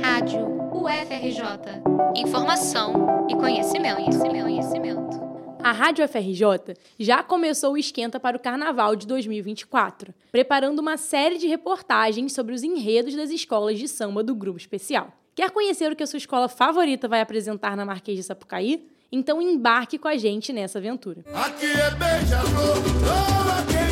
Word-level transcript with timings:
Rádio 0.00 0.46
UFRJ. 0.72 1.82
Informação 2.16 3.26
e 3.30 3.34
conhecimento, 3.36 3.96
conhecimento, 3.96 4.42
conhecimento. 4.44 5.24
A 5.62 5.72
Rádio 5.72 6.06
FRJ 6.06 6.74
já 6.98 7.22
começou 7.22 7.72
o 7.72 7.78
esquenta 7.78 8.20
para 8.20 8.36
o 8.36 8.40
Carnaval 8.40 8.96
de 8.96 9.06
2024, 9.06 10.12
preparando 10.30 10.78
uma 10.80 10.96
série 10.96 11.38
de 11.38 11.46
reportagens 11.46 12.32
sobre 12.32 12.54
os 12.54 12.62
enredos 12.62 13.14
das 13.14 13.30
escolas 13.30 13.78
de 13.78 13.88
samba 13.88 14.22
do 14.22 14.34
Grupo 14.34 14.58
Especial. 14.58 15.12
Quer 15.34 15.50
conhecer 15.50 15.90
o 15.90 15.96
que 15.96 16.02
a 16.02 16.06
sua 16.06 16.18
escola 16.18 16.48
favorita 16.48 17.08
vai 17.08 17.20
apresentar 17.20 17.76
na 17.76 17.84
Marquês 17.84 18.18
de 18.18 18.24
Sapucaí? 18.24 18.86
Então 19.10 19.40
embarque 19.40 19.98
com 19.98 20.08
a 20.08 20.16
gente 20.16 20.52
nessa 20.52 20.78
aventura. 20.78 21.24
Aqui 21.32 21.66
é 21.66 21.90
beija-flor, 21.92 22.78
oh, 22.78 23.72
quem 23.72 23.78
doer, 23.78 23.83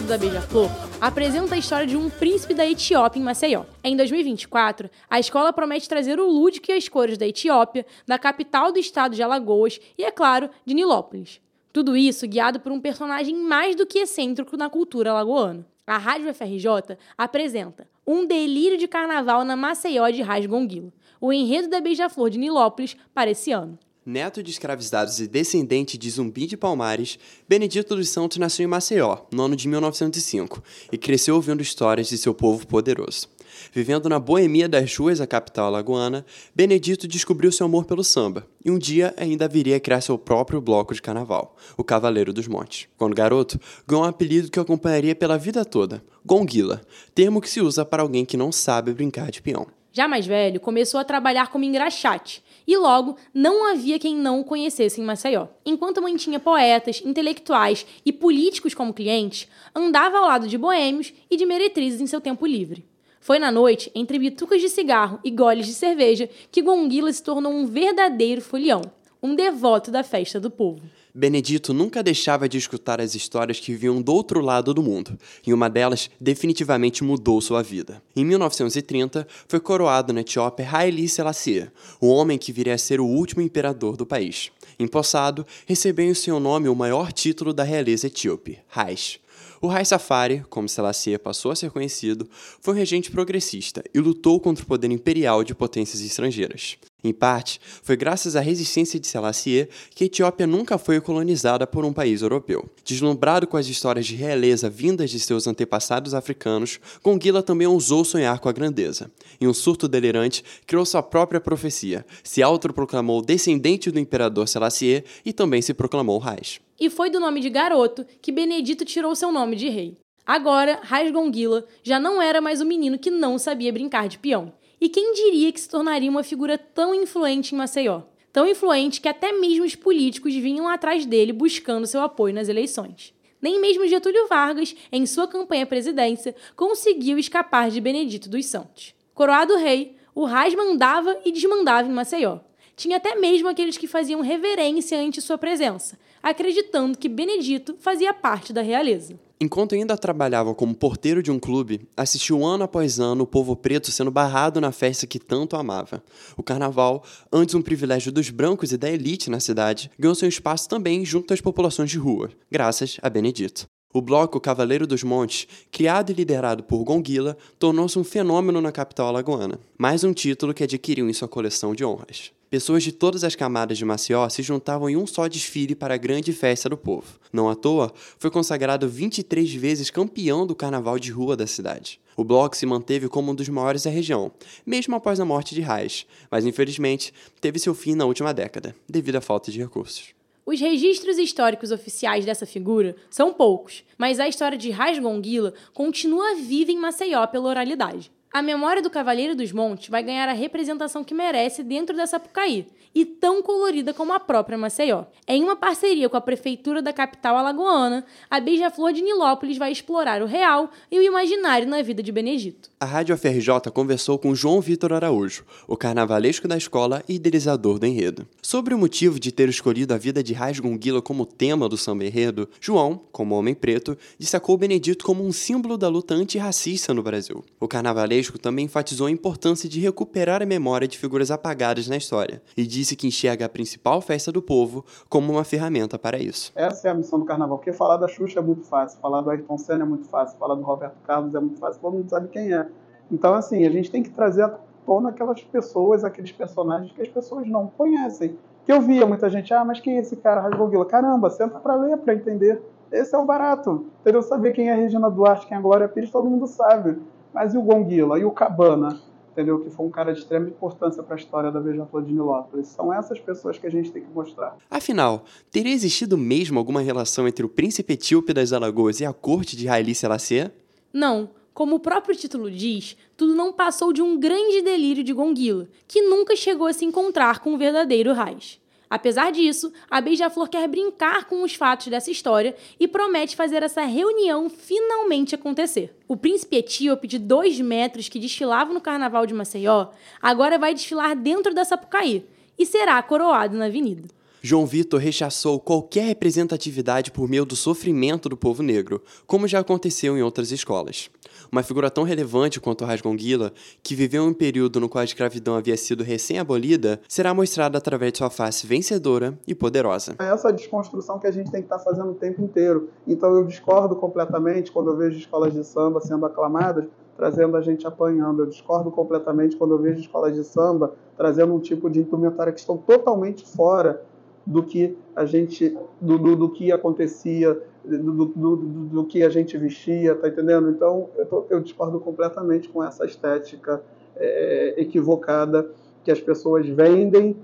doer. 0.00 0.02
O 0.02 0.02
samba 0.02 0.04
enredo 0.04 0.06
da 0.06 0.18
Beija-Flor 0.18 0.70
apresenta 1.00 1.54
a 1.54 1.58
história 1.58 1.86
de 1.86 1.96
um 1.96 2.10
príncipe 2.10 2.54
da 2.54 2.68
Etiópia 2.68 3.20
em 3.20 3.22
Maceió. 3.22 3.64
Em 3.82 3.96
2024, 3.96 4.90
a 5.08 5.20
escola 5.20 5.52
promete 5.52 5.88
trazer 5.88 6.18
o 6.18 6.26
lúdico 6.26 6.70
e 6.70 6.74
as 6.74 6.88
cores 6.88 7.16
da 7.16 7.26
Etiópia, 7.26 7.86
da 8.06 8.18
capital 8.18 8.72
do 8.72 8.78
estado 8.78 9.14
de 9.14 9.22
Alagoas 9.22 9.80
e, 9.96 10.04
é 10.04 10.10
claro, 10.10 10.50
de 10.64 10.74
Nilópolis. 10.74 11.40
Tudo 11.72 11.96
isso 11.96 12.26
guiado 12.26 12.60
por 12.60 12.72
um 12.72 12.80
personagem 12.80 13.36
mais 13.36 13.76
do 13.76 13.86
que 13.86 14.00
excêntrico 14.00 14.56
na 14.56 14.70
cultura 14.70 15.10
alagoana. 15.10 15.66
A 15.86 15.98
Rádio 15.98 16.32
FRJ 16.32 16.96
apresenta 17.16 17.86
Um 18.06 18.26
Delírio 18.26 18.78
de 18.78 18.88
Carnaval 18.88 19.44
na 19.44 19.56
Maceió 19.56 20.08
de 20.10 20.22
Rasgonguilo, 20.22 20.92
o 21.20 21.32
enredo 21.32 21.68
da 21.68 21.80
Beija-Flor 21.80 22.30
de 22.30 22.38
Nilópolis 22.38 22.96
para 23.12 23.30
esse 23.30 23.52
ano. 23.52 23.78
Neto 24.06 24.42
de 24.42 24.50
escravizados 24.50 25.18
e 25.18 25.26
descendente 25.26 25.96
de 25.96 26.10
Zumbi 26.10 26.46
de 26.46 26.58
Palmares, 26.58 27.18
Benedito 27.48 27.96
dos 27.96 28.10
Santos 28.10 28.36
nasceu 28.36 28.64
em 28.64 28.68
Maceió, 28.68 29.20
no 29.32 29.44
ano 29.44 29.56
de 29.56 29.66
1905, 29.66 30.62
e 30.92 30.98
cresceu 30.98 31.36
ouvindo 31.36 31.62
histórias 31.62 32.08
de 32.08 32.18
seu 32.18 32.34
povo 32.34 32.66
poderoso. 32.66 33.30
Vivendo 33.72 34.06
na 34.06 34.18
boemia 34.18 34.68
das 34.68 34.94
ruas 34.94 35.20
da 35.20 35.26
capital 35.26 35.68
alagoana, 35.68 36.26
Benedito 36.54 37.08
descobriu 37.08 37.50
seu 37.50 37.64
amor 37.64 37.86
pelo 37.86 38.04
samba, 38.04 38.46
e 38.62 38.70
um 38.70 38.78
dia 38.78 39.14
ainda 39.16 39.48
viria 39.48 39.76
a 39.76 39.80
criar 39.80 40.02
seu 40.02 40.18
próprio 40.18 40.60
bloco 40.60 40.92
de 40.92 41.00
carnaval, 41.00 41.56
o 41.74 41.82
Cavaleiro 41.82 42.30
dos 42.30 42.46
Montes. 42.46 42.86
Quando 42.98 43.16
garoto, 43.16 43.58
ganhou 43.88 44.04
um 44.04 44.08
apelido 44.08 44.50
que 44.50 44.58
o 44.58 44.62
acompanharia 44.62 45.14
pela 45.14 45.38
vida 45.38 45.64
toda, 45.64 46.04
Gonguila, 46.26 46.82
termo 47.14 47.40
que 47.40 47.48
se 47.48 47.62
usa 47.62 47.86
para 47.86 48.02
alguém 48.02 48.26
que 48.26 48.36
não 48.36 48.52
sabe 48.52 48.92
brincar 48.92 49.30
de 49.30 49.40
peão. 49.40 49.66
Já 49.96 50.08
mais 50.08 50.26
velho, 50.26 50.58
começou 50.58 50.98
a 50.98 51.04
trabalhar 51.04 51.52
como 51.52 51.62
engraxate 51.62 52.42
e 52.66 52.76
logo 52.76 53.16
não 53.32 53.70
havia 53.70 53.96
quem 53.96 54.16
não 54.16 54.40
o 54.40 54.44
conhecesse 54.44 55.00
em 55.00 55.04
Maceió. 55.04 55.46
Enquanto 55.64 56.02
mantinha 56.02 56.40
poetas, 56.40 57.00
intelectuais 57.04 57.86
e 58.04 58.12
políticos 58.12 58.74
como 58.74 58.92
clientes, 58.92 59.46
andava 59.72 60.18
ao 60.18 60.24
lado 60.24 60.48
de 60.48 60.58
boêmios 60.58 61.14
e 61.30 61.36
de 61.36 61.46
meretrizes 61.46 62.00
em 62.00 62.08
seu 62.08 62.20
tempo 62.20 62.44
livre. 62.44 62.84
Foi 63.20 63.38
na 63.38 63.52
noite, 63.52 63.88
entre 63.94 64.18
bitucas 64.18 64.60
de 64.60 64.68
cigarro 64.68 65.20
e 65.22 65.30
goles 65.30 65.64
de 65.64 65.74
cerveja, 65.74 66.28
que 66.50 66.60
Gonguila 66.60 67.12
se 67.12 67.22
tornou 67.22 67.52
um 67.52 67.64
verdadeiro 67.64 68.40
folião, 68.40 68.82
um 69.24 69.34
devoto 69.34 69.90
da 69.90 70.04
festa 70.04 70.38
do 70.38 70.50
povo. 70.50 70.82
Benedito 71.14 71.72
nunca 71.72 72.02
deixava 72.02 72.46
de 72.46 72.58
escutar 72.58 73.00
as 73.00 73.14
histórias 73.14 73.58
que 73.58 73.72
vinham 73.72 74.02
do 74.02 74.12
outro 74.12 74.42
lado 74.42 74.74
do 74.74 74.82
mundo, 74.82 75.18
e 75.46 75.54
uma 75.54 75.70
delas 75.70 76.10
definitivamente 76.20 77.02
mudou 77.02 77.40
sua 77.40 77.62
vida. 77.62 78.02
Em 78.14 78.22
1930, 78.22 79.26
foi 79.48 79.60
coroado 79.60 80.12
na 80.12 80.20
Etiópia 80.20 80.68
Haile 80.70 81.08
Selassie, 81.08 81.70
o 81.98 82.08
homem 82.08 82.36
que 82.36 82.52
viria 82.52 82.74
a 82.74 82.78
ser 82.78 83.00
o 83.00 83.06
último 83.06 83.40
imperador 83.40 83.96
do 83.96 84.04
país. 84.04 84.50
Empossado, 84.78 85.46
recebeu 85.64 86.04
em 86.04 86.12
seu 86.12 86.38
nome 86.38 86.68
o 86.68 86.74
maior 86.74 87.10
título 87.10 87.54
da 87.54 87.62
realeza 87.62 88.08
etíope, 88.08 88.58
Haish. 88.74 89.20
O 89.58 89.68
Rai 89.68 89.86
Safari, 89.86 90.44
como 90.50 90.68
Selassie 90.68 91.16
passou 91.16 91.50
a 91.50 91.56
ser 91.56 91.70
conhecido, 91.70 92.28
foi 92.60 92.74
um 92.74 92.76
regente 92.76 93.10
progressista 93.10 93.82
e 93.94 93.98
lutou 93.98 94.38
contra 94.38 94.62
o 94.62 94.66
poder 94.66 94.90
imperial 94.90 95.42
de 95.42 95.54
potências 95.54 96.02
estrangeiras. 96.02 96.76
Em 97.04 97.12
parte, 97.12 97.60
foi 97.82 97.98
graças 97.98 98.34
à 98.34 98.40
resistência 98.40 98.98
de 98.98 99.06
Selassie 99.06 99.68
que 99.90 100.04
a 100.04 100.06
Etiópia 100.06 100.46
nunca 100.46 100.78
foi 100.78 101.02
colonizada 101.02 101.66
por 101.66 101.84
um 101.84 101.92
país 101.92 102.22
europeu. 102.22 102.66
Deslumbrado 102.82 103.46
com 103.46 103.58
as 103.58 103.66
histórias 103.66 104.06
de 104.06 104.14
realeza 104.14 104.70
vindas 104.70 105.10
de 105.10 105.20
seus 105.20 105.46
antepassados 105.46 106.14
africanos, 106.14 106.80
Gonguila 107.02 107.42
também 107.42 107.66
ousou 107.66 108.06
sonhar 108.06 108.38
com 108.38 108.48
a 108.48 108.52
grandeza. 108.52 109.10
Em 109.38 109.46
um 109.46 109.52
surto 109.52 109.86
delirante, 109.86 110.42
criou 110.66 110.86
sua 110.86 111.02
própria 111.02 111.42
profecia, 111.42 112.06
se 112.22 112.42
autoproclamou 112.42 113.20
descendente 113.20 113.90
do 113.90 113.98
imperador 113.98 114.48
Selassie 114.48 115.04
e 115.26 115.32
também 115.34 115.60
se 115.60 115.74
proclamou 115.74 116.16
Raiz. 116.16 116.58
E 116.80 116.88
foi 116.88 117.10
do 117.10 117.20
nome 117.20 117.40
de 117.40 117.50
garoto 117.50 118.06
que 118.22 118.32
Benedito 118.32 118.82
tirou 118.82 119.14
seu 119.14 119.30
nome 119.30 119.56
de 119.56 119.68
rei. 119.68 119.98
Agora, 120.26 120.80
Rasgonguila 120.82 121.66
já 121.82 122.00
não 122.00 122.22
era 122.22 122.40
mais 122.40 122.62
o 122.62 122.64
menino 122.64 122.98
que 122.98 123.10
não 123.10 123.36
sabia 123.36 123.70
brincar 123.70 124.08
de 124.08 124.18
peão. 124.18 124.54
E 124.84 124.88
quem 124.90 125.14
diria 125.14 125.50
que 125.50 125.58
se 125.58 125.66
tornaria 125.66 126.10
uma 126.10 126.22
figura 126.22 126.58
tão 126.58 126.94
influente 126.94 127.54
em 127.54 127.56
Maceió? 127.56 128.02
Tão 128.30 128.46
influente 128.46 129.00
que 129.00 129.08
até 129.08 129.32
mesmo 129.32 129.64
os 129.64 129.74
políticos 129.74 130.34
vinham 130.34 130.68
atrás 130.68 131.06
dele 131.06 131.32
buscando 131.32 131.86
seu 131.86 132.02
apoio 132.02 132.34
nas 132.34 132.50
eleições. 132.50 133.14
Nem 133.40 133.58
mesmo 133.58 133.88
Getúlio 133.88 134.28
Vargas, 134.28 134.76
em 134.92 135.06
sua 135.06 135.26
campanha 135.26 135.62
à 135.62 135.66
presidência, 135.66 136.36
conseguiu 136.54 137.16
escapar 137.16 137.70
de 137.70 137.80
Benedito 137.80 138.28
dos 138.28 138.44
Santos. 138.44 138.94
Coroado 139.14 139.56
rei, 139.56 139.96
o 140.14 140.26
Ras 140.26 140.54
mandava 140.54 141.18
e 141.24 141.32
desmandava 141.32 141.88
em 141.88 141.92
Maceió. 141.92 142.40
Tinha 142.76 142.98
até 142.98 143.14
mesmo 143.14 143.48
aqueles 143.48 143.78
que 143.78 143.86
faziam 143.86 144.20
reverência 144.20 145.00
ante 145.00 145.22
sua 145.22 145.38
presença, 145.38 145.98
acreditando 146.24 146.96
que 146.96 147.06
Benedito 147.06 147.76
fazia 147.78 148.14
parte 148.14 148.50
da 148.50 148.62
realeza. 148.62 149.14
Enquanto 149.38 149.74
ainda 149.74 149.94
trabalhava 149.94 150.54
como 150.54 150.74
porteiro 150.74 151.22
de 151.22 151.30
um 151.30 151.38
clube, 151.38 151.86
assistiu 151.94 152.46
ano 152.46 152.64
após 152.64 152.98
ano 152.98 153.24
o 153.24 153.26
povo 153.26 153.54
preto 153.54 153.92
sendo 153.92 154.10
barrado 154.10 154.58
na 154.58 154.72
festa 154.72 155.06
que 155.06 155.18
tanto 155.18 155.54
amava. 155.54 156.02
O 156.34 156.42
carnaval, 156.42 157.04
antes 157.30 157.54
um 157.54 157.60
privilégio 157.60 158.10
dos 158.10 158.30
brancos 158.30 158.72
e 158.72 158.78
da 158.78 158.90
elite 158.90 159.28
na 159.28 159.38
cidade, 159.38 159.90
ganhou 159.98 160.14
seu 160.14 160.28
espaço 160.28 160.66
também 160.66 161.04
junto 161.04 161.34
às 161.34 161.42
populações 161.42 161.90
de 161.90 161.98
rua, 161.98 162.30
graças 162.50 162.96
a 163.02 163.10
Benedito. 163.10 163.66
O 163.92 164.00
bloco 164.00 164.40
Cavaleiro 164.40 164.86
dos 164.86 165.04
Montes, 165.04 165.46
criado 165.70 166.10
e 166.10 166.14
liderado 166.14 166.64
por 166.64 166.82
Gonguila, 166.82 167.36
tornou-se 167.58 167.98
um 167.98 168.02
fenômeno 168.02 168.60
na 168.60 168.72
capital 168.72 169.08
alagoana. 169.08 169.60
Mais 169.78 170.02
um 170.02 170.12
título 170.12 170.54
que 170.54 170.64
adquiriu 170.64 171.08
em 171.08 171.12
sua 171.12 171.28
coleção 171.28 171.74
de 171.74 171.84
honras. 171.84 172.32
Pessoas 172.54 172.84
de 172.84 172.92
todas 172.92 173.24
as 173.24 173.34
camadas 173.34 173.76
de 173.76 173.84
Maceió 173.84 174.28
se 174.28 174.40
juntavam 174.40 174.88
em 174.88 174.96
um 174.96 175.08
só 175.08 175.26
desfile 175.26 175.74
para 175.74 175.94
a 175.94 175.96
grande 175.96 176.32
festa 176.32 176.68
do 176.68 176.76
povo. 176.76 177.18
Não 177.32 177.48
à 177.48 177.56
toa, 177.56 177.92
foi 178.16 178.30
consagrado 178.30 178.88
23 178.88 179.52
vezes 179.54 179.90
campeão 179.90 180.46
do 180.46 180.54
carnaval 180.54 180.96
de 180.96 181.10
rua 181.10 181.36
da 181.36 181.48
cidade. 181.48 182.00
O 182.16 182.22
bloco 182.22 182.56
se 182.56 182.64
manteve 182.64 183.08
como 183.08 183.32
um 183.32 183.34
dos 183.34 183.48
maiores 183.48 183.82
da 183.82 183.90
região, 183.90 184.30
mesmo 184.64 184.94
após 184.94 185.18
a 185.18 185.24
morte 185.24 185.52
de 185.52 185.62
Reis, 185.62 186.06
mas 186.30 186.46
infelizmente 186.46 187.12
teve 187.40 187.58
seu 187.58 187.74
fim 187.74 187.96
na 187.96 188.04
última 188.04 188.32
década, 188.32 188.72
devido 188.88 189.16
à 189.16 189.20
falta 189.20 189.50
de 189.50 189.58
recursos. 189.58 190.14
Os 190.46 190.60
registros 190.60 191.18
históricos 191.18 191.72
oficiais 191.72 192.24
dessa 192.24 192.46
figura 192.46 192.94
são 193.10 193.34
poucos, 193.34 193.82
mas 193.98 194.20
a 194.20 194.28
história 194.28 194.56
de 194.56 194.70
Rasgonguila 194.70 195.54
continua 195.72 196.36
viva 196.36 196.70
em 196.70 196.78
Maceió 196.78 197.26
pela 197.26 197.48
oralidade. 197.48 198.12
A 198.34 198.42
memória 198.42 198.82
do 198.82 198.90
Cavaleiro 198.90 199.36
dos 199.36 199.52
Montes 199.52 199.88
vai 199.88 200.02
ganhar 200.02 200.28
a 200.28 200.32
representação 200.32 201.04
que 201.04 201.14
merece 201.14 201.62
dentro 201.62 201.94
dessa 201.94 202.18
Sapucaí, 202.18 202.66
e 202.94 203.04
tão 203.04 203.42
colorida 203.42 203.92
como 203.92 204.12
a 204.12 204.20
própria 204.20 204.56
Maceió. 204.56 205.04
Em 205.26 205.42
uma 205.42 205.56
parceria 205.56 206.08
com 206.08 206.16
a 206.16 206.20
prefeitura 206.20 206.80
da 206.80 206.92
capital 206.92 207.36
alagoana, 207.36 208.04
a 208.30 208.40
Beija-Flor 208.40 208.92
de 208.92 209.02
Nilópolis 209.02 209.58
vai 209.58 209.72
explorar 209.72 210.22
o 210.22 210.26
real 210.26 210.70
e 210.90 210.98
o 210.98 211.02
imaginário 211.02 211.66
na 211.66 211.82
vida 211.82 212.02
de 212.02 212.12
Benedito. 212.12 212.70
A 212.78 212.84
Rádio 212.84 213.16
FRJ 213.16 213.70
conversou 213.72 214.18
com 214.18 214.34
João 214.34 214.60
Vitor 214.60 214.92
Araújo, 214.92 215.44
o 215.66 215.76
carnavalesco 215.76 216.46
da 216.46 216.56
escola 216.56 217.02
e 217.08 217.14
idealizador 217.14 217.78
do 217.78 217.86
enredo. 217.86 218.26
Sobre 218.40 218.74
o 218.74 218.78
motivo 218.78 219.18
de 219.18 219.32
ter 219.32 219.48
escolhido 219.48 219.92
a 219.92 219.98
vida 219.98 220.22
de 220.22 220.32
Rasgonguila 220.32 221.02
como 221.02 221.26
tema 221.26 221.68
do 221.68 221.76
samba 221.76 222.04
enredo, 222.04 222.48
João, 222.60 223.00
como 223.10 223.34
homem 223.34 223.54
preto, 223.54 223.96
destacou 224.18 224.56
Benedito 224.56 225.04
como 225.04 225.24
um 225.24 225.32
símbolo 225.32 225.76
da 225.76 225.88
luta 225.88 226.14
antirracista 226.14 226.94
no 226.94 227.02
Brasil. 227.02 227.44
O 227.58 227.66
carnavalesco 227.66 228.23
também 228.32 228.64
enfatizou 228.64 229.06
a 229.06 229.10
importância 229.10 229.68
de 229.68 229.80
recuperar 229.80 230.42
a 230.42 230.46
memória 230.46 230.88
de 230.88 230.98
figuras 230.98 231.30
apagadas 231.30 231.88
na 231.88 231.96
história 231.96 232.42
e 232.56 232.66
disse 232.66 232.96
que 232.96 233.06
enxerga 233.06 233.46
a 233.46 233.48
principal 233.48 234.00
festa 234.00 234.32
do 234.32 234.42
povo 234.42 234.84
como 235.08 235.32
uma 235.32 235.44
ferramenta 235.44 235.98
para 235.98 236.18
isso. 236.18 236.52
Essa 236.54 236.88
é 236.88 236.90
a 236.90 236.94
missão 236.94 237.18
do 237.18 237.24
carnaval, 237.24 237.58
porque 237.58 237.72
falar 237.72 237.96
da 237.96 238.08
Xuxa 238.08 238.40
é 238.40 238.42
muito 238.42 238.64
fácil, 238.64 238.98
falar 239.00 239.20
do 239.20 239.30
Ayrton 239.30 239.58
Senna 239.58 239.84
é 239.84 239.86
muito 239.86 240.08
fácil, 240.08 240.38
falar 240.38 240.54
do 240.54 240.62
Roberto 240.62 240.96
Carlos 241.06 241.34
é 241.34 241.40
muito 241.40 241.58
fácil, 241.58 241.80
todo 241.80 241.92
mundo 241.94 242.08
sabe 242.08 242.28
quem 242.28 242.52
é. 242.52 242.66
Então, 243.10 243.34
assim, 243.34 243.66
a 243.66 243.70
gente 243.70 243.90
tem 243.90 244.02
que 244.02 244.10
trazer 244.10 244.42
à 244.42 244.58
tona 244.86 245.10
aquelas 245.10 245.42
pessoas, 245.42 246.04
aqueles 246.04 246.32
personagens 246.32 246.92
que 246.92 247.02
as 247.02 247.08
pessoas 247.08 247.46
não 247.46 247.66
conhecem. 247.66 248.36
Que 248.64 248.72
eu 248.72 248.80
via 248.80 249.06
muita 249.06 249.28
gente, 249.28 249.52
ah, 249.52 249.64
mas 249.64 249.80
quem 249.80 249.96
é 249.96 250.00
esse 250.00 250.16
cara, 250.16 250.40
Rasgoguila? 250.40 250.86
Caramba, 250.86 251.28
senta 251.30 251.58
para 251.58 251.74
ler, 251.74 251.98
para 251.98 252.14
entender. 252.14 252.62
Esse 252.90 253.14
é 253.14 253.18
o 253.18 253.24
barato. 253.24 253.86
Entendeu? 254.00 254.22
Saber 254.22 254.52
quem 254.52 254.70
é 254.70 254.74
Regina 254.74 255.10
Duarte, 255.10 255.46
quem 255.46 255.56
é 255.56 255.60
Glória 255.60 255.88
Pires, 255.88 256.10
todo 256.10 256.30
mundo 256.30 256.46
sabe. 256.46 256.98
Mas 257.34 257.52
e 257.52 257.58
o 257.58 257.62
Gonguila? 257.62 258.18
E 258.18 258.24
o 258.24 258.30
Cabana? 258.30 259.00
entendeu? 259.34 259.58
Que 259.58 259.68
foi 259.68 259.84
um 259.84 259.90
cara 259.90 260.12
de 260.12 260.20
extrema 260.20 260.48
importância 260.48 261.02
para 261.02 261.16
a 261.16 261.18
história 261.18 261.50
da 261.50 261.60
Beija-Flor 261.60 262.04
de 262.04 262.12
Nilópolis. 262.12 262.68
São 262.68 262.94
essas 262.94 263.18
pessoas 263.18 263.58
que 263.58 263.66
a 263.66 263.70
gente 263.70 263.90
tem 263.90 264.02
que 264.02 264.10
mostrar. 264.10 264.56
Afinal, 264.70 265.24
teria 265.50 265.72
existido 265.72 266.16
mesmo 266.16 266.56
alguma 266.56 266.80
relação 266.80 267.26
entre 267.26 267.44
o 267.44 267.48
príncipe 267.48 267.94
etíope 267.94 268.32
das 268.32 268.52
Alagoas 268.52 269.00
e 269.00 269.04
a 269.04 269.12
corte 269.12 269.56
de 269.56 269.68
Haile 269.68 269.94
Selassie? 269.94 270.50
Não. 270.92 271.30
Como 271.52 271.76
o 271.76 271.80
próprio 271.80 272.16
título 272.16 272.50
diz, 272.50 272.96
tudo 273.16 273.34
não 273.34 273.52
passou 273.52 273.92
de 273.92 274.02
um 274.02 274.18
grande 274.18 274.60
delírio 274.62 275.04
de 275.04 275.12
Gonguila, 275.12 275.68
que 275.86 276.02
nunca 276.02 276.34
chegou 276.34 276.66
a 276.66 276.72
se 276.72 276.84
encontrar 276.84 277.40
com 277.40 277.54
o 277.54 277.58
verdadeiro 277.58 278.12
Raiz. 278.12 278.60
Apesar 278.94 279.32
disso, 279.32 279.72
a 279.90 280.00
Beija-Flor 280.00 280.48
quer 280.48 280.68
brincar 280.68 281.24
com 281.24 281.42
os 281.42 281.56
fatos 281.56 281.88
dessa 281.88 282.12
história 282.12 282.54
e 282.78 282.86
promete 282.86 283.34
fazer 283.34 283.60
essa 283.60 283.82
reunião 283.82 284.48
finalmente 284.48 285.34
acontecer. 285.34 285.98
O 286.06 286.16
príncipe 286.16 286.58
etíope 286.58 287.08
de 287.08 287.18
dois 287.18 287.60
metros 287.60 288.08
que 288.08 288.20
desfilava 288.20 288.72
no 288.72 288.80
carnaval 288.80 289.26
de 289.26 289.34
Maceió 289.34 289.88
agora 290.22 290.60
vai 290.60 290.72
desfilar 290.72 291.16
dentro 291.16 291.52
da 291.52 291.64
Sapucaí 291.64 292.24
e 292.56 292.64
será 292.64 293.02
coroado 293.02 293.56
na 293.56 293.64
avenida. 293.64 294.08
João 294.46 294.66
Vitor 294.66 295.00
rechaçou 295.00 295.58
qualquer 295.58 296.04
representatividade 296.04 297.10
por 297.10 297.26
meio 297.26 297.46
do 297.46 297.56
sofrimento 297.56 298.28
do 298.28 298.36
povo 298.36 298.62
negro, 298.62 299.00
como 299.26 299.48
já 299.48 299.60
aconteceu 299.60 300.18
em 300.18 300.22
outras 300.22 300.52
escolas. 300.52 301.08
Uma 301.50 301.62
figura 301.62 301.90
tão 301.90 302.04
relevante 302.04 302.60
quanto 302.60 302.84
Rasgonguila, 302.84 303.54
que 303.82 303.94
viveu 303.94 304.22
um 304.22 304.34
período 304.34 304.78
no 304.78 304.86
qual 304.86 305.00
a 305.00 305.06
escravidão 305.06 305.54
havia 305.54 305.78
sido 305.78 306.04
recém-abolida, 306.04 307.00
será 307.08 307.32
mostrada 307.32 307.78
através 307.78 308.12
de 308.12 308.18
sua 308.18 308.28
face 308.28 308.66
vencedora 308.66 309.32
e 309.46 309.54
poderosa. 309.54 310.14
É 310.18 310.26
essa 310.26 310.52
desconstrução 310.52 311.18
que 311.18 311.26
a 311.26 311.32
gente 311.32 311.50
tem 311.50 311.62
que 311.62 311.66
estar 311.66 311.78
fazendo 311.78 312.10
o 312.10 312.14
tempo 312.14 312.42
inteiro. 312.42 312.90
Então 313.06 313.34
eu 313.34 313.46
discordo 313.46 313.96
completamente 313.96 314.70
quando 314.70 314.90
eu 314.90 314.96
vejo 314.98 315.16
escolas 315.16 315.54
de 315.54 315.64
samba 315.64 316.02
sendo 316.02 316.26
aclamadas 316.26 316.84
trazendo 317.16 317.56
a 317.56 317.62
gente 317.62 317.86
apanhando. 317.86 318.42
Eu 318.42 318.46
discordo 318.46 318.90
completamente 318.90 319.56
quando 319.56 319.70
eu 319.70 319.78
vejo 319.78 320.00
escolas 320.00 320.34
de 320.34 320.44
samba 320.44 320.92
trazendo 321.16 321.54
um 321.54 321.60
tipo 321.60 321.88
de 321.88 322.00
indumentária 322.00 322.52
que 322.52 322.58
estão 322.58 322.76
totalmente 322.76 323.46
fora 323.46 324.04
do 324.46 324.62
que 324.62 324.96
a 325.14 325.24
gente, 325.24 325.76
do, 326.00 326.18
do, 326.18 326.36
do 326.36 326.50
que 326.50 326.70
acontecia, 326.70 327.58
do, 327.84 328.26
do, 328.26 328.56
do, 328.56 329.04
que 329.04 329.22
a 329.22 329.28
gente 329.28 329.56
vestia, 329.56 330.14
tá 330.14 330.28
entendendo? 330.28 330.70
Então 330.70 331.08
eu, 331.16 331.26
tô, 331.26 331.46
eu 331.50 331.60
discordo 331.60 332.00
completamente 332.00 332.68
com 332.68 332.82
essa 332.82 333.04
estética 333.04 333.82
é, 334.16 334.74
equivocada 334.78 335.70
que 336.02 336.10
as 336.10 336.20
pessoas 336.20 336.68
vendem 336.68 337.36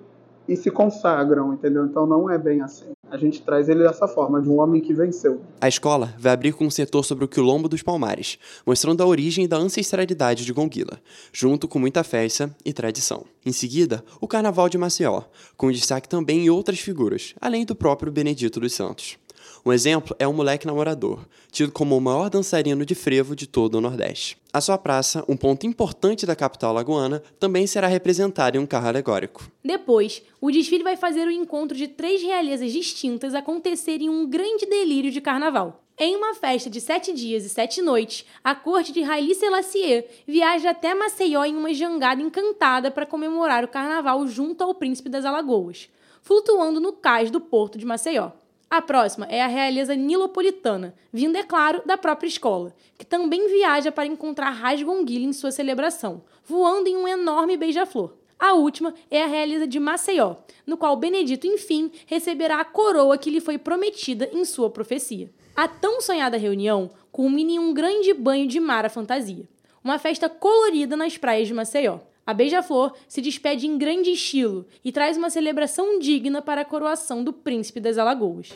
e 0.49 0.57
se 0.57 0.71
consagram, 0.71 1.55
entendeu? 1.55 1.85
Então 1.85 2.07
não 2.07 2.29
é 2.29 2.37
bem 2.37 2.61
assim. 2.61 2.93
A 3.11 3.17
gente 3.17 3.43
traz 3.43 3.69
ele 3.69 3.83
dessa 3.83 4.07
forma, 4.07 4.41
de 4.41 4.49
um 4.49 4.61
homem 4.61 4.81
que 4.81 4.95
venceu. 4.95 5.41
A 5.61 5.67
escola 5.67 6.15
vai 6.17 6.33
abrir 6.33 6.53
com 6.53 6.65
um 6.65 6.71
setor 6.71 7.05
sobre 7.05 7.25
o 7.25 7.29
quilombo 7.29 7.69
dos 7.69 7.83
Palmares, 7.83 8.39
mostrando 8.65 9.03
a 9.03 9.07
origem 9.07 9.49
da 9.49 9.57
ancestralidade 9.57 10.45
de 10.45 10.53
Gonguila, 10.53 11.01
junto 11.33 11.67
com 11.67 11.81
muita 11.81 12.05
festa 12.05 12.55
e 12.65 12.73
tradição. 12.73 13.25
Em 13.45 13.51
seguida, 13.51 14.05
o 14.21 14.29
Carnaval 14.29 14.69
de 14.69 14.79
Maceió, 14.79 15.23
com 15.57 15.73
destaque 15.73 16.09
também 16.09 16.45
em 16.45 16.51
outras 16.51 16.79
figuras, 16.79 17.35
além 17.41 17.65
do 17.65 17.75
próprio 17.75 18.13
Benedito 18.13 18.61
dos 18.61 18.75
Santos. 18.75 19.19
Um 19.65 19.73
exemplo 19.73 20.17
é 20.19 20.27
o 20.27 20.33
Moleque 20.33 20.67
Namorador, 20.67 21.27
tido 21.51 21.73
como 21.73 21.97
o 21.97 22.01
maior 22.01 22.31
dançarino 22.31 22.85
de 22.85 22.95
frevo 22.95 23.37
de 23.37 23.47
todo 23.47 23.77
o 23.77 23.81
Nordeste. 23.81 24.39
A 24.53 24.61
sua 24.61 24.79
praça, 24.79 25.25
um 25.29 25.37
ponto 25.37 25.67
importante 25.67 26.27
da 26.27 26.35
capital 26.35 26.73
lagoana, 26.73 27.23
também 27.39 27.67
será 27.67 27.87
representada 27.87 28.57
em 28.57 28.61
um 28.61 28.67
carro 28.67 28.89
alegórico. 28.89 29.51
Depois, 29.65 30.23
o 30.41 30.51
desfile 30.51 30.83
vai 30.83 30.97
fazer 30.97 31.27
o 31.27 31.31
encontro 31.31 31.77
de 31.77 31.87
três 31.87 32.23
realezas 32.23 32.73
distintas 32.73 33.35
acontecer 33.35 34.01
em 34.01 34.09
um 34.09 34.29
grande 34.29 34.67
delírio 34.67 35.11
de 35.11 35.21
carnaval. 35.21 35.85
Em 36.03 36.17
uma 36.17 36.35
festa 36.35 36.71
de 36.71 36.81
sete 36.81 37.13
dias 37.13 37.45
e 37.45 37.51
sete 37.51 37.83
noites, 37.83 38.25
a 38.43 38.55
corte 38.55 38.91
de 38.91 39.03
Haile 39.03 39.35
Selassie 39.35 40.05
viaja 40.27 40.71
até 40.71 40.95
Maceió 40.95 41.45
em 41.45 41.55
uma 41.55 41.75
jangada 41.75 42.23
encantada 42.23 42.91
para 42.91 43.05
comemorar 43.05 43.63
o 43.63 43.69
carnaval 43.69 44.27
junto 44.27 44.65
ao 44.65 44.75
príncipe 44.75 45.11
das 45.11 45.27
Alagoas, 45.27 45.91
flutuando 46.23 46.81
no 46.81 46.95
cais 46.95 47.31
do 47.31 47.39
porto 47.39 47.77
de 47.77 47.85
Maceió. 47.85 48.31
A 48.71 48.81
próxima 48.81 49.27
é 49.27 49.43
a 49.43 49.49
realeza 49.49 49.97
nilopolitana, 49.97 50.95
vinda, 51.13 51.41
é 51.41 51.43
claro, 51.43 51.83
da 51.85 51.99
própria 51.99 52.29
escola, 52.29 52.73
que 52.97 53.05
também 53.05 53.49
viaja 53.49 53.91
para 53.91 54.07
encontrar 54.07 54.51
Rasgonguila 54.51 55.25
em 55.25 55.33
sua 55.33 55.51
celebração, 55.51 56.23
voando 56.45 56.89
em 56.89 56.97
um 56.97 57.09
enorme 57.09 57.57
beija-flor. 57.57 58.15
A 58.39 58.53
última 58.53 58.95
é 59.11 59.25
a 59.25 59.27
realeza 59.27 59.67
de 59.67 59.81
Maceió, 59.81 60.37
no 60.65 60.77
qual 60.77 60.97
Benedito, 60.97 61.49
enfim, 61.49 61.91
receberá 62.07 62.61
a 62.61 62.65
coroa 62.65 63.19
que 63.19 63.29
lhe 63.29 63.41
foi 63.41 63.59
prometida 63.59 64.31
em 64.33 64.45
sua 64.45 64.71
profecia. 64.71 65.33
A 65.57 65.67
tão 65.67 66.01
sonhada 66.01 66.37
reunião 66.37 66.93
culmina 67.11 67.51
em 67.51 67.59
um 67.59 67.75
grande 67.75 68.15
banho 68.15 68.47
de 68.47 68.61
mar 68.61 68.87
à 68.87 68.89
fantasia, 68.89 69.49
uma 69.83 69.99
festa 69.99 70.29
colorida 70.29 70.97
nas 70.97 71.19
praias 71.19 71.49
de 71.49 71.55
Maceió. 71.55 71.99
A 72.27 72.35
Beija-Flor 72.35 72.93
se 73.09 73.21
despede 73.21 73.67
em 73.67 73.79
grande 73.79 74.11
estilo 74.11 74.67
e 74.85 74.93
traz 74.93 75.17
uma 75.17 75.31
celebração 75.31 75.99
digna 75.99 76.41
para 76.41 76.61
a 76.61 76.65
coroação 76.65 77.25
do 77.25 77.33
príncipe 77.33 77.81
das 77.81 77.99
Alagoas. 77.99 78.51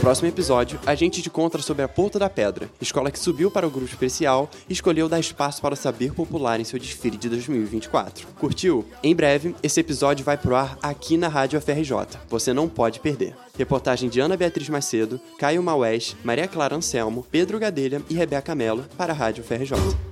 Próximo 0.00 0.28
episódio, 0.28 0.80
a 0.86 0.94
gente 0.94 1.20
te 1.20 1.28
conta 1.28 1.58
sobre 1.60 1.82
a 1.82 1.88
Porta 1.88 2.18
da 2.18 2.30
Pedra, 2.30 2.70
escola 2.80 3.10
que 3.10 3.18
subiu 3.18 3.50
para 3.50 3.66
o 3.66 3.70
grupo 3.70 3.86
especial 3.86 4.48
e 4.66 4.72
escolheu 4.72 5.10
dar 5.10 5.20
espaço 5.20 5.60
para 5.60 5.74
o 5.74 5.76
saber 5.76 6.14
popular 6.14 6.58
em 6.58 6.64
seu 6.64 6.78
desfile 6.78 7.18
de 7.18 7.28
2024. 7.28 8.26
Curtiu? 8.38 8.86
Em 9.02 9.14
breve, 9.14 9.54
esse 9.62 9.78
episódio 9.78 10.24
vai 10.24 10.38
pro 10.38 10.56
ar 10.56 10.78
aqui 10.82 11.18
na 11.18 11.28
Rádio 11.28 11.60
FRJ. 11.60 12.18
Você 12.30 12.54
não 12.54 12.66
pode 12.66 12.98
perder. 12.98 13.36
Reportagem 13.58 14.08
de 14.08 14.20
Ana 14.20 14.38
Beatriz 14.38 14.70
Macedo, 14.70 15.20
Caio 15.38 15.62
Maués, 15.62 16.16
Maria 16.24 16.48
Clara 16.48 16.74
Anselmo, 16.74 17.26
Pedro 17.30 17.58
Gadelha 17.58 18.00
e 18.08 18.14
Rebeca 18.14 18.54
Mello 18.54 18.86
para 18.96 19.12
a 19.12 19.16
Rádio 19.16 19.44
FRJ. 19.44 20.09